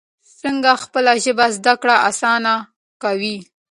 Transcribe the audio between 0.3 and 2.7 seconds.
څنګه خپله ژبه زده کړه اسانه